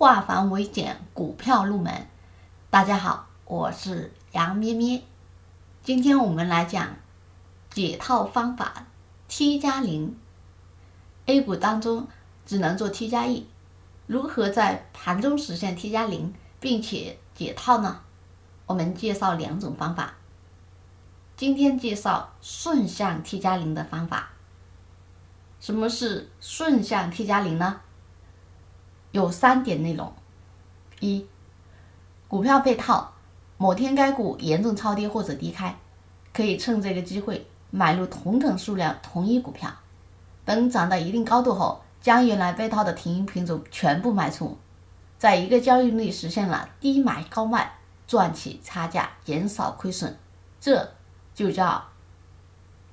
[0.00, 2.06] 化繁为简，股票入门。
[2.70, 5.02] 大家好，我是杨咩咩。
[5.82, 6.96] 今天我们来讲
[7.68, 8.86] 解套方法
[9.28, 10.16] T 加零。
[11.26, 12.08] A 股当中
[12.46, 13.46] 只能做 T 加一，
[14.06, 18.00] 如何在盘中实现 T 加零，并且解套呢？
[18.64, 20.14] 我们介绍两种方法。
[21.36, 24.30] 今天介绍顺向 T 加零的方法。
[25.60, 27.82] 什么是顺向 T 加零呢？
[29.12, 30.12] 有三点内容：
[31.00, 31.26] 一、
[32.28, 33.12] 股票被套，
[33.56, 35.76] 某天该股严重超跌或者低开，
[36.32, 39.70] 可以趁这个机会买入同等数量同一股票，
[40.44, 44.56] 等涨到一定高度后，将原来被套的停盈品种全部卖出，
[45.18, 50.14] 在一个交易日内实现了低买高卖，赚取差价，减少亏损，
[50.60, 50.92] 这
[51.34, 51.84] 就叫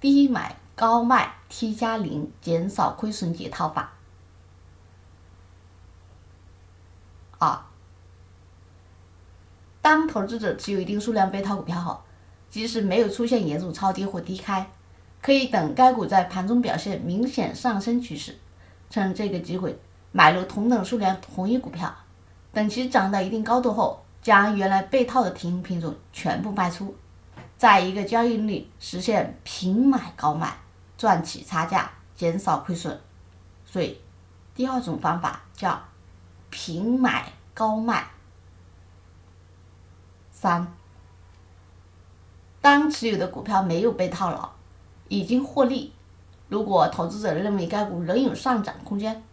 [0.00, 3.92] 低买高卖 T 加零，减少亏损解套法。
[9.86, 12.00] 当投资者持有一定数量被套股票后，
[12.50, 14.68] 即使没有出现严重超跌或低开，
[15.22, 18.36] 可以等该股在盘中表现明显上升趋势，
[18.90, 19.78] 趁这个机会
[20.10, 21.94] 买入同等数量同一股票，
[22.52, 26.92] 等其涨到一定高度后，将原来被套的停品种全部卖出，
[27.56, 30.52] 在一个交易日实现平买高卖，
[30.98, 33.00] 赚取差价，减少亏损。
[33.64, 34.00] 所以，
[34.52, 35.80] 第二种方法叫。
[36.50, 38.04] 平买高卖。
[40.38, 40.70] 三，
[42.60, 44.50] 当持有的股票没有被套牢，
[45.08, 45.94] 已经获利，
[46.50, 49.24] 如果投资者认为该股仍有上涨空间，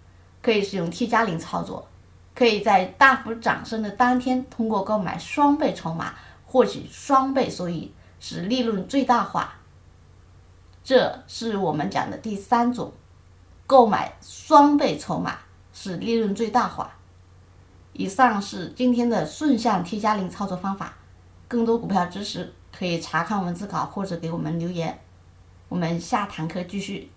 [0.42, 1.86] 可以使用 T 加零操作，
[2.34, 6.14] 可以在大幅涨升的当天，通过购买双倍筹码
[6.46, 9.56] 获取双倍收益，使利润最大化。
[10.86, 12.94] 这是我们讲的第三种，
[13.68, 15.40] 购买双倍筹码
[15.74, 16.96] 使利润最大化。
[17.94, 20.94] 以上是今天的顺向 T 加零操作方法，
[21.48, 25.00] 更多股票知识可以查看文字稿或者给我们留言，
[25.70, 27.12] 我们下堂课继续。